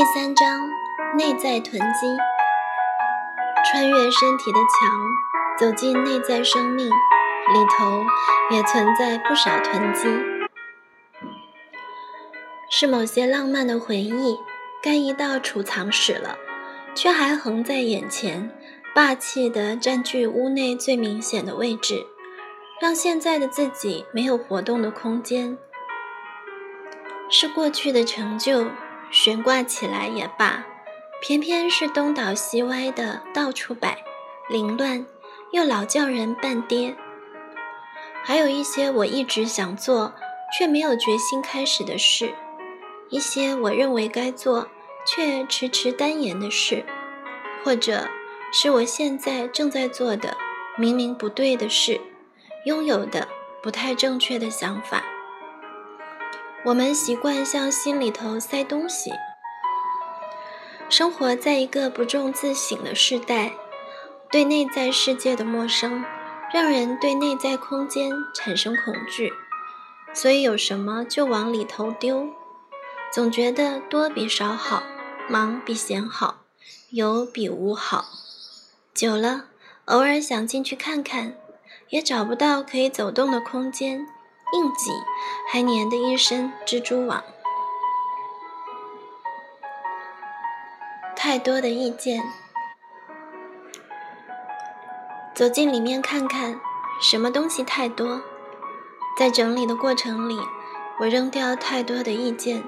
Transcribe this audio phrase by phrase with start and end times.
[0.00, 0.70] 第三章：
[1.18, 2.16] 内在囤积。
[3.66, 4.98] 穿越身体的墙，
[5.58, 8.02] 走进内在生命，里头
[8.50, 10.08] 也存在不少囤积。
[12.70, 14.38] 是某些浪漫的回忆，
[14.82, 16.38] 该移到储藏室了，
[16.94, 18.50] 却还横在眼前，
[18.94, 22.06] 霸气地占据屋内最明显的位置，
[22.80, 25.58] 让现在的自己没有活动的空间。
[27.28, 28.64] 是过去的成就。
[29.10, 30.64] 悬挂起来也罢，
[31.20, 33.98] 偏偏是东倒西歪的到处摆，
[34.48, 35.04] 凌乱
[35.52, 36.96] 又老叫人半跌。
[38.22, 40.12] 还有一些我一直想做
[40.56, 42.32] 却没有决心开始的事，
[43.08, 44.68] 一些我认为该做
[45.06, 46.84] 却迟迟单言的事，
[47.64, 48.08] 或者
[48.52, 50.36] 是我现在正在做的
[50.76, 52.00] 明明不对的事，
[52.64, 53.26] 拥有的
[53.62, 55.02] 不太正确的想法。
[56.62, 59.10] 我们习惯向心里头塞东西，
[60.90, 63.54] 生活在一个不重自省的时代，
[64.30, 66.04] 对内在世界的陌生，
[66.52, 69.32] 让人对内在空间产生恐惧，
[70.12, 72.28] 所以有什么就往里头丢，
[73.10, 74.82] 总觉得多比少好，
[75.30, 76.42] 忙比闲好，
[76.90, 78.04] 有比无好，
[78.92, 79.46] 久了，
[79.86, 81.38] 偶尔想进去看看，
[81.88, 84.06] 也找不到可以走动的空间。
[84.52, 84.90] 硬挤，
[85.48, 87.22] 还粘的一身蜘蛛网。
[91.14, 92.24] 太多的意见，
[95.34, 96.60] 走进里面看看，
[97.00, 98.20] 什么东西太多？
[99.18, 100.38] 在整理的过程里，
[100.98, 102.64] 我扔掉太多的意见。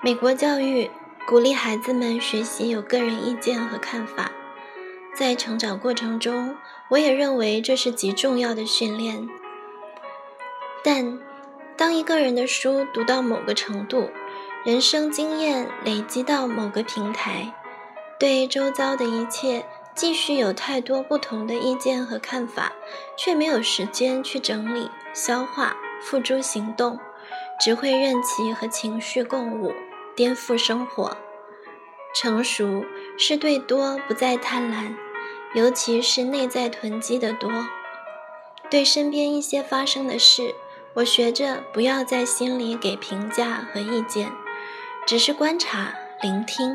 [0.00, 0.90] 美国教育
[1.26, 4.32] 鼓励孩子们学习有个人意见和看法。
[5.14, 6.56] 在成长过程中，
[6.88, 9.28] 我也认为这是极重要的训练。
[10.82, 11.18] 但
[11.76, 14.10] 当一个人的书读到某个程度，
[14.64, 17.52] 人生经验累积到某个平台，
[18.18, 22.72] 对周遭的一切继续有太多不同的意见和看法，
[23.16, 26.98] 却没有时间去整理、消化、付诸行动，
[27.60, 29.74] 只会任其和情绪共舞，
[30.14, 31.16] 颠覆生活。
[32.12, 32.84] 成熟
[33.16, 34.94] 是对多不再贪婪，
[35.54, 37.50] 尤其是内在囤积的多。
[38.68, 40.54] 对身边一些发生的事，
[40.94, 44.32] 我学着不要在心里给评价和意见，
[45.06, 46.74] 只是观察、聆听，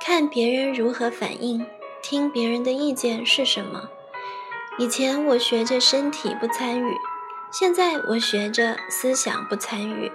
[0.00, 1.66] 看别人如何反应，
[2.02, 3.90] 听别人的意见是什么。
[4.78, 6.96] 以前我学着身体不参与，
[7.50, 10.10] 现在我学着思想不参与，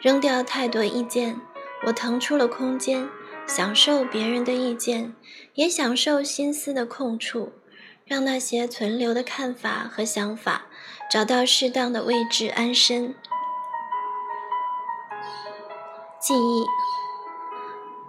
[0.00, 1.40] 扔掉太多意见，
[1.86, 3.08] 我腾出了空间。
[3.50, 5.12] 享受别人的意见，
[5.54, 7.52] 也享受心思的空处，
[8.04, 10.66] 让那些存留的看法和想法
[11.10, 13.12] 找到适当的位置安身。
[16.20, 16.64] 记忆，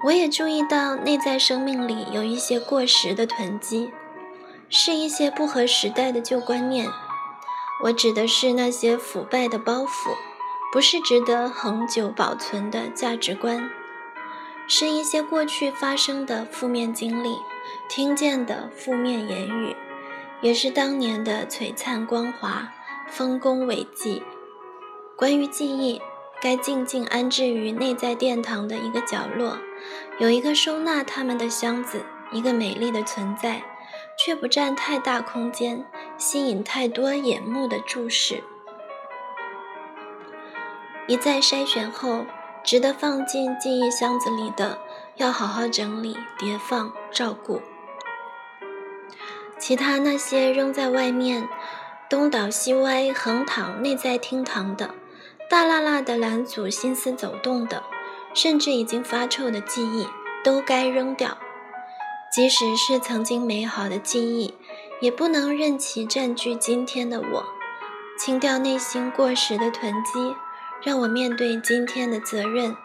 [0.05, 3.91] 我也注意到内在生命里有一些过时的囤积，
[4.69, 6.87] 是一些不合时代的旧观念。
[7.85, 10.15] 我指的是那些腐败的包袱，
[10.71, 13.71] 不是值得恒久保存的价值观。
[14.73, 17.35] 是一些过去发生的负面经历，
[17.89, 19.75] 听见的负面言语，
[20.39, 22.71] 也是当年的璀璨光华、
[23.05, 24.23] 丰功伟绩。
[25.17, 26.01] 关于记忆，
[26.41, 29.57] 该静静安置于内在殿堂的一个角落，
[30.19, 33.63] 有一个收纳它们的箱子，一个美丽的存在，
[34.17, 35.85] 却不占太大空间，
[36.17, 38.41] 吸引太多眼目的注视。
[41.07, 42.25] 一再筛选后。
[42.63, 44.77] 值得放进记忆箱子里的，
[45.15, 47.59] 要好好整理、叠放、照顾；
[49.57, 51.49] 其他那些扔在外面、
[52.09, 54.93] 东倒西歪、横躺内在厅堂的、
[55.49, 57.83] 大辣辣的拦阻心思走动的，
[58.33, 60.07] 甚至已经发臭的记忆，
[60.43, 61.37] 都该扔掉。
[62.31, 64.53] 即使是曾经美好的记忆，
[65.01, 67.45] 也不能任其占据今天的我。
[68.17, 70.35] 清掉内心过时的囤积。
[70.83, 72.75] 让我面对今天的责任，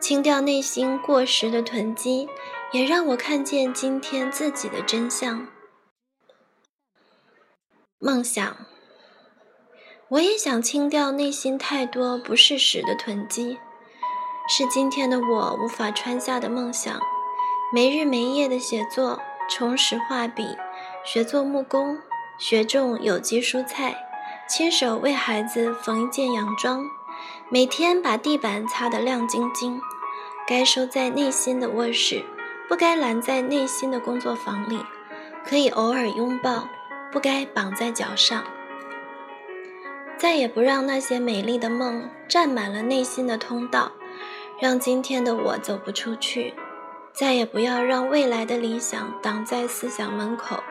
[0.00, 2.28] 清掉内心过时的囤积，
[2.72, 5.46] 也让我看见今天自己的真相。
[7.98, 8.56] 梦想，
[10.08, 13.58] 我也想清掉内心太多不适时的囤积，
[14.48, 17.00] 是今天的我无法穿下的梦想。
[17.72, 19.20] 没日没夜的写作，
[19.50, 20.56] 重拾画笔，
[21.04, 21.98] 学做木工，
[22.38, 23.96] 学种有机蔬菜，
[24.48, 26.84] 亲手为孩子缝一件洋装。
[27.50, 29.80] 每天把地板擦得亮晶晶，
[30.48, 32.24] 该收在内心的卧室，
[32.68, 34.78] 不该拦在内心的工作房里；
[35.44, 36.66] 可以偶尔拥抱，
[37.12, 38.42] 不该绑在脚上。
[40.16, 43.92] 再也不让那些美丽的梦占满了内心的通道，
[44.58, 46.54] 让今天的我走不出去，
[47.12, 50.64] 再也不要让未来的理想挡在思想门口，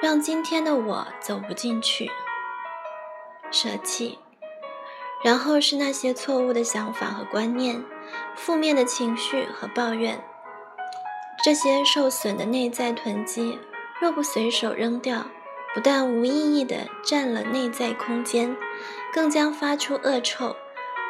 [0.00, 2.08] 让今天的我走不进去。
[3.50, 4.18] 舍弃，
[5.24, 7.82] 然后是那些错误的想法和观念，
[8.36, 10.22] 负面的情绪和抱怨。
[11.42, 13.58] 这些受损的内在囤积，
[13.98, 15.24] 若不随手扔掉，
[15.74, 18.54] 不但无意义地占了内在空间，
[19.14, 20.54] 更将发出恶臭，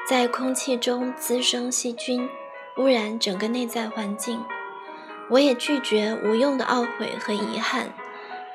[0.08, 2.28] 在空气中滋生细菌，
[2.76, 4.44] 污染整个内在环境。
[5.28, 7.92] 我也拒绝无用的懊悔和遗憾，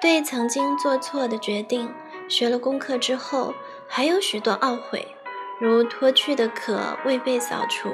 [0.01, 1.93] 对曾经做错的决定，
[2.29, 3.53] 学了功课之后。
[3.91, 5.15] 还有许多懊悔，
[5.59, 7.89] 如脱去的壳未被扫除，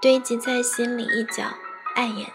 [0.00, 1.44] 堆积在心里一角，
[1.94, 2.32] 碍眼。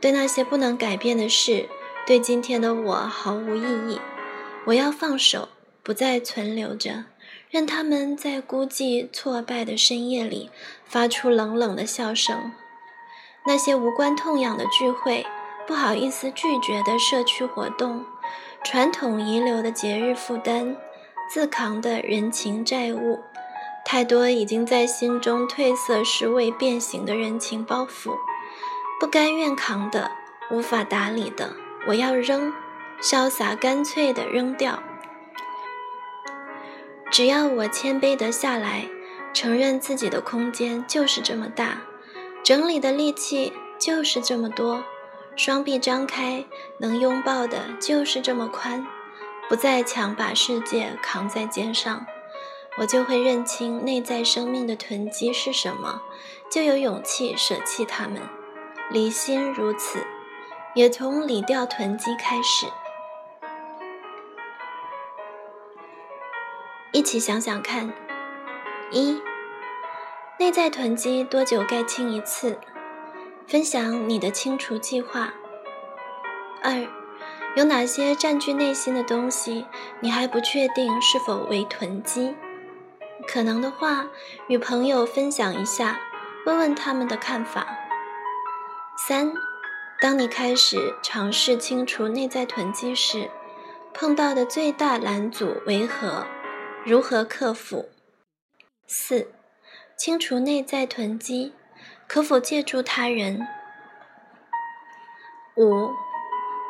[0.00, 1.68] 对那些不能改变的事，
[2.04, 4.00] 对今天的我毫无意义。
[4.64, 5.48] 我要放手，
[5.84, 7.04] 不再存留着，
[7.50, 10.50] 任他们在孤寂挫败的深夜里
[10.84, 12.50] 发出冷冷的笑声。
[13.46, 15.24] 那些无关痛痒的聚会，
[15.68, 18.04] 不好意思拒绝的社区活动，
[18.64, 20.76] 传统遗留的节日负担。
[21.30, 23.20] 自扛的人情债务，
[23.84, 28.16] 太多已经在心中褪色、是未变形的人情包袱，
[28.98, 30.10] 不甘愿扛的、
[30.50, 31.54] 无法打理的，
[31.86, 32.52] 我要扔，
[33.02, 34.82] 潇洒干脆的扔掉。
[37.10, 38.88] 只要我谦卑的下来，
[39.34, 41.82] 承认自己的空间就是这么大，
[42.42, 44.82] 整理的力气就是这么多，
[45.36, 46.46] 双臂张开，
[46.78, 48.86] 能拥抱的就是这么宽。
[49.48, 52.06] 不再强把世界扛在肩上，
[52.78, 56.02] 我就会认清内在生命的囤积是什么，
[56.50, 58.22] 就有勇气舍弃它们。
[58.90, 60.06] 离心如此，
[60.74, 62.66] 也从理掉囤积开始。
[66.92, 67.92] 一起想想看：
[68.90, 69.20] 一、
[70.38, 72.58] 内在囤积多久该清一次？
[73.46, 75.34] 分享你的清除计划。
[76.62, 76.86] 二。
[77.54, 79.66] 有哪些占据内心的东西，
[80.00, 82.34] 你还不确定是否为囤积？
[83.26, 84.06] 可能的话，
[84.48, 85.98] 与朋友分享一下，
[86.44, 87.66] 问问他们的看法。
[88.96, 89.32] 三，
[90.00, 93.30] 当你开始尝试清除内在囤积时，
[93.94, 96.26] 碰到的最大拦阻为何？
[96.84, 97.88] 如何克服？
[98.86, 99.32] 四，
[99.96, 101.54] 清除内在囤积，
[102.06, 103.46] 可否借助他人？
[105.56, 105.90] 五。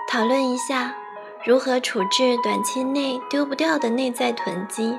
[0.08, 0.94] 讨论一下
[1.42, 4.94] 如何处置短期内丢不掉的内在囤积。